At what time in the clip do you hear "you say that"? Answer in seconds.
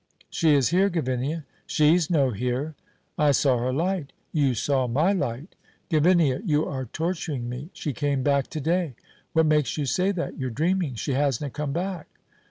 9.77-10.39